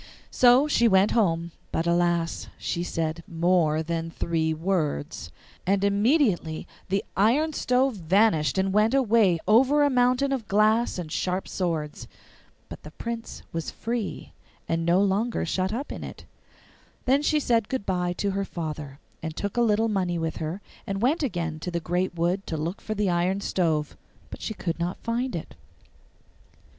So 0.31 0.67
she 0.67 0.87
went 0.87 1.11
home, 1.11 1.51
but 1.71 1.85
alas! 1.85 2.47
she 2.57 2.81
said 2.81 3.23
MORE 3.27 3.83
THAN 3.83 4.09
THREE 4.09 4.55
WORDS; 4.55 5.31
and 5.63 5.83
immediately 5.83 6.65
the 6.89 7.03
iron 7.15 7.53
stove 7.53 7.97
vanished 7.97 8.57
and 8.57 8.73
went 8.73 8.95
away 8.95 9.37
over 9.47 9.83
a 9.83 9.91
mountain 9.91 10.31
of 10.31 10.47
glass 10.47 10.97
and 10.97 11.11
sharp 11.11 11.47
swords. 11.47 12.07
But 12.67 12.81
the 12.81 12.89
Prince 12.89 13.43
was 13.53 13.69
free, 13.69 14.33
and 14.67 14.81
was 14.81 14.87
no 14.87 14.99
longer 15.01 15.45
shut 15.45 15.71
up 15.71 15.91
in 15.91 16.03
it. 16.03 16.25
Then 17.05 17.21
she 17.21 17.39
said 17.39 17.69
good 17.69 17.85
bye 17.85 18.13
to 18.13 18.31
her 18.31 18.43
father, 18.43 18.97
and 19.21 19.35
took 19.37 19.55
a 19.55 19.61
little 19.61 19.87
money 19.87 20.17
with 20.17 20.37
her, 20.37 20.61
and 20.87 21.03
went 21.03 21.21
again 21.21 21.53
into 21.53 21.69
the 21.69 21.79
great 21.79 22.15
wood 22.15 22.47
to 22.47 22.57
look 22.57 22.81
for 22.81 22.95
the 22.95 23.11
iron 23.11 23.39
stove; 23.39 23.95
but 24.31 24.41
she 24.41 24.55
could 24.55 24.79
not 24.79 24.97
find 25.03 25.35
it. 25.35 25.53